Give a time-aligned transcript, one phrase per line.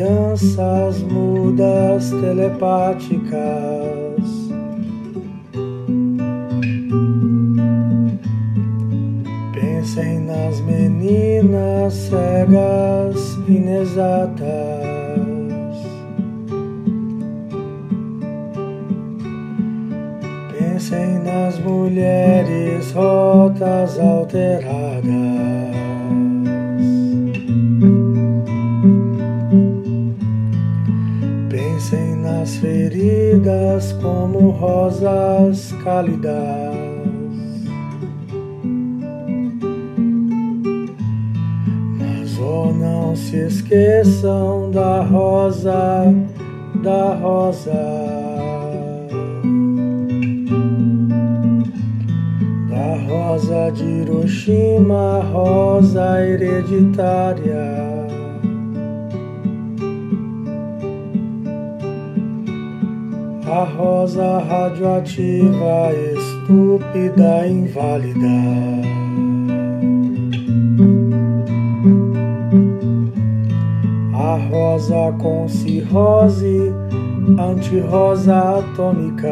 [0.00, 3.30] alianças mudas telepáticas.
[9.52, 14.40] Pensem nas meninas cegas inexatas.
[20.58, 25.49] Pensem nas mulheres rotas alteradas.
[32.40, 36.74] Nas feridas como rosas cálidas.
[41.98, 46.04] Mas oh, não se esqueçam da rosa,
[46.82, 47.72] da rosa.
[52.70, 57.99] Da rosa de Hiroshima, rosa hereditária.
[63.50, 68.28] A rosa radioativa, estúpida, inválida.
[74.14, 76.72] A rosa com cirrose,
[77.40, 79.26] anti-rosa atômica.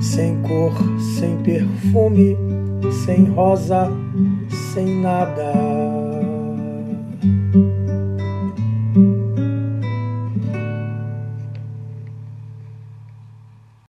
[0.00, 2.36] Sem cor, sem perfume,
[3.04, 3.88] sem rosa,
[4.74, 5.85] sem nada.